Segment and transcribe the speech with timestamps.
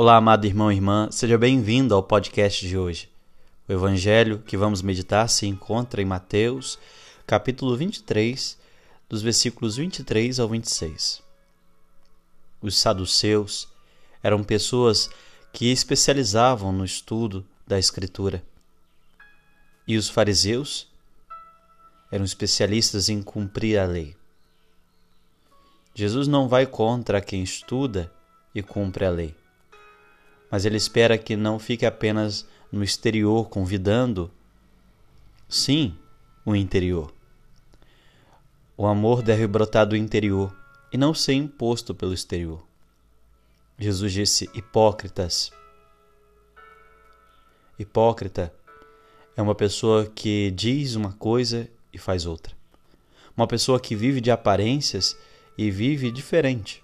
[0.00, 3.10] Olá, amado irmão e irmã, seja bem-vindo ao podcast de hoje.
[3.68, 6.78] O evangelho que vamos meditar se encontra em Mateus,
[7.26, 8.56] capítulo 23,
[9.08, 11.20] dos versículos 23 ao 26.
[12.62, 13.66] Os saduceus
[14.22, 15.10] eram pessoas
[15.52, 18.40] que especializavam no estudo da Escritura.
[19.84, 20.86] E os fariseus
[22.12, 24.14] eram especialistas em cumprir a lei.
[25.92, 28.12] Jesus não vai contra quem estuda
[28.54, 29.34] e cumpre a lei,
[30.50, 34.30] mas ele espera que não fique apenas no exterior convidando,
[35.48, 35.96] sim,
[36.44, 37.12] o interior.
[38.76, 40.54] O amor deve brotar do interior
[40.92, 42.62] e não ser imposto pelo exterior.
[43.78, 45.50] Jesus disse: hipócritas.
[47.78, 48.52] Hipócrita
[49.36, 52.56] é uma pessoa que diz uma coisa e faz outra.
[53.36, 55.16] Uma pessoa que vive de aparências
[55.56, 56.82] e vive diferente.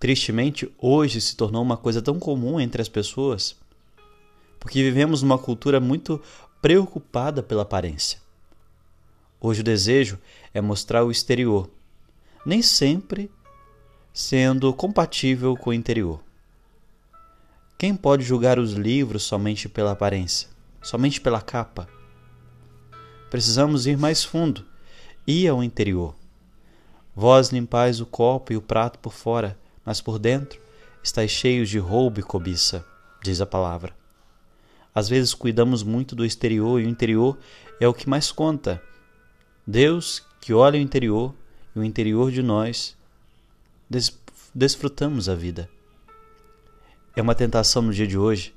[0.00, 3.54] Tristemente, hoje se tornou uma coisa tão comum entre as pessoas,
[4.58, 6.18] porque vivemos uma cultura muito
[6.62, 8.18] preocupada pela aparência.
[9.38, 10.18] Hoje o desejo
[10.54, 11.68] é mostrar o exterior,
[12.46, 13.30] nem sempre
[14.10, 16.18] sendo compatível com o interior.
[17.76, 20.48] Quem pode julgar os livros somente pela aparência,
[20.82, 21.86] somente pela capa?
[23.28, 24.64] Precisamos ir mais fundo,
[25.26, 26.14] ir ao interior.
[27.14, 30.60] Vós limpais o copo e o prato por fora, mas por dentro
[31.02, 32.84] estáis cheios de roubo e cobiça,
[33.22, 33.94] diz a palavra.
[34.94, 37.38] Às vezes cuidamos muito do exterior e o interior
[37.80, 38.82] é o que mais conta.
[39.66, 41.34] Deus, que olha o interior
[41.74, 42.96] e o interior de nós,
[43.88, 44.18] des
[44.52, 45.70] desfrutamos a vida.
[47.14, 48.52] É uma tentação no dia de hoje,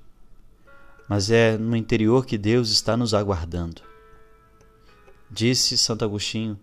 [1.07, 3.81] mas é no interior que Deus está nos aguardando.
[5.29, 6.59] Disse Santo Agostinho: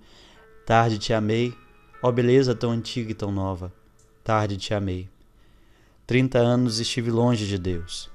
[0.67, 1.55] Tarde te amei,
[2.02, 3.72] ó beleza tão antiga e tão nova.
[4.22, 5.08] Tarde te amei.
[6.06, 8.10] Trinta anos estive longe de Deus.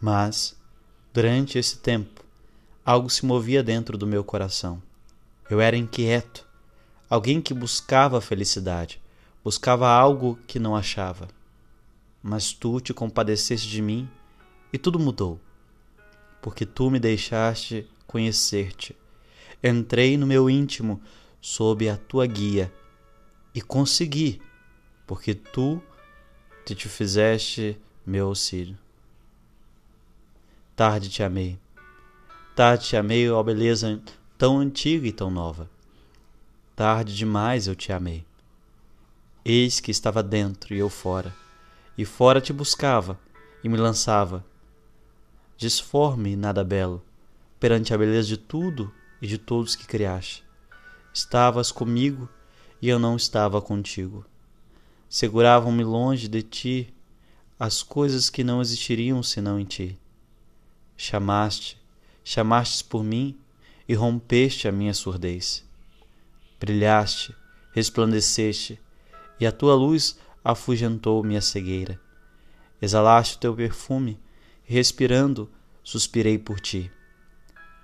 [0.00, 0.56] Mas,
[1.12, 2.24] durante esse tempo,
[2.84, 4.82] algo se movia dentro do meu coração.
[5.50, 6.46] Eu era inquieto,
[7.08, 9.00] alguém que buscava a felicidade,
[9.44, 11.28] buscava algo que não achava.
[12.22, 14.08] Mas tu te compadeceste de mim
[14.72, 15.38] e tudo mudou,
[16.40, 18.96] porque tu me deixaste conhecer-te.
[19.62, 21.00] Entrei no meu íntimo
[21.40, 22.72] sob a tua guia
[23.56, 24.38] e consegui,
[25.06, 25.82] porque tu
[26.62, 28.76] te, te fizeste meu auxílio.
[30.76, 31.58] Tarde te amei,
[32.54, 33.98] tarde te amei, ó beleza
[34.36, 35.70] tão antiga e tão nova.
[36.76, 38.26] Tarde demais eu te amei.
[39.42, 41.34] Eis que estava dentro e eu fora,
[41.96, 43.18] e fora te buscava
[43.64, 44.44] e me lançava.
[45.56, 47.02] Disforme e nada belo,
[47.58, 48.92] perante a beleza de tudo
[49.22, 50.44] e de todos que criaste.
[51.10, 52.28] Estavas comigo
[52.86, 54.24] e eu não estava contigo.
[55.08, 56.94] Seguravam-me longe de ti
[57.58, 59.98] as coisas que não existiriam senão em ti.
[60.96, 61.82] Chamaste,
[62.22, 63.36] chamastes por mim
[63.88, 65.64] e rompeste a minha surdez.
[66.60, 67.34] Brilhaste,
[67.72, 68.78] resplandeceste,
[69.40, 72.00] e a tua luz afugentou minha cegueira.
[72.80, 74.16] Exalaste o teu perfume,
[74.68, 75.50] e respirando,
[75.82, 76.88] suspirei por ti.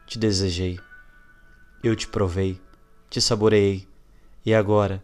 [0.06, 0.78] Te desejei,
[1.82, 2.60] eu te provei,
[3.10, 3.90] te saboreei,
[4.44, 5.02] e agora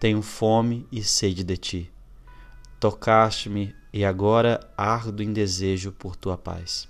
[0.00, 1.92] tenho fome e sede de ti.
[2.78, 6.88] Tocaste-me e agora ardo em desejo por tua paz.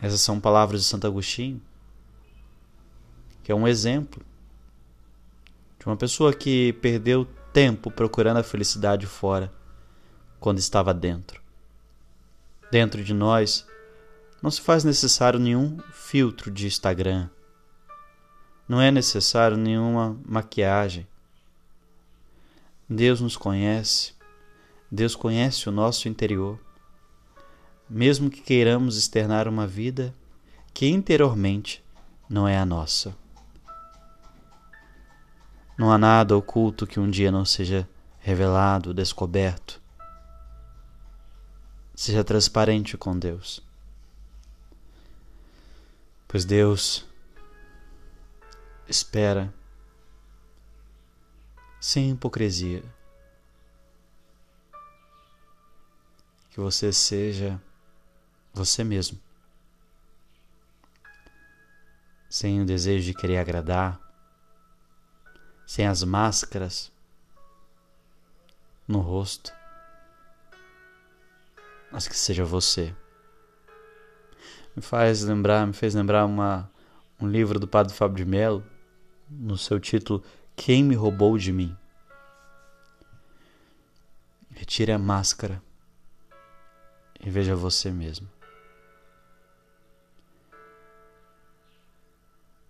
[0.00, 1.60] Essas são palavras de Santo Agostinho,
[3.42, 4.24] que é um exemplo
[5.78, 9.52] de uma pessoa que perdeu tempo procurando a felicidade fora,
[10.38, 11.40] quando estava dentro.
[12.70, 13.66] Dentro de nós
[14.42, 17.30] não se faz necessário nenhum filtro de Instagram,
[18.68, 21.06] não é necessário nenhuma maquiagem.
[22.88, 24.14] Deus nos conhece,
[24.90, 26.58] Deus conhece o nosso interior
[27.88, 30.12] mesmo que queiramos externar uma vida
[30.74, 31.82] que interiormente
[32.28, 33.16] não é a nossa.
[35.78, 37.88] Não há nada oculto que um dia não seja
[38.18, 39.80] revelado, descoberto.
[41.94, 43.62] Seja transparente com Deus.
[46.26, 47.06] Pois Deus
[48.88, 49.52] espera
[51.80, 52.82] sem hipocrisia
[56.56, 57.60] que você seja
[58.54, 59.20] você mesmo.
[62.30, 64.00] Sem o desejo de querer agradar,
[65.66, 66.90] sem as máscaras
[68.88, 69.52] no rosto,
[71.92, 72.96] mas que seja você.
[74.74, 76.70] Me faz lembrar, me fez lembrar uma,
[77.20, 78.64] um livro do Padre Fábio de Mello,
[79.28, 80.22] no seu título
[80.54, 81.76] Quem me roubou de mim?
[84.50, 85.62] Retire a máscara
[87.20, 88.28] e veja você mesmo.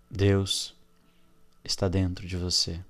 [0.09, 0.75] Deus
[1.63, 2.83] está dentro de você.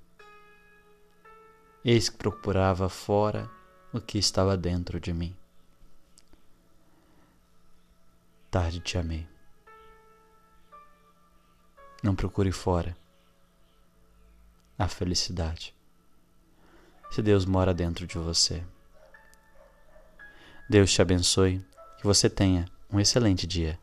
[1.83, 3.49] Eis que procurava fora
[3.93, 5.35] o que estava dentro de mim.
[8.49, 9.27] Tarde te amei.
[12.03, 12.95] Não procure fora
[14.77, 15.73] a felicidade.
[17.11, 18.63] Se Deus mora dentro de você.
[20.69, 21.65] Deus te abençoe,
[21.97, 23.79] que você tenha um excelente dia.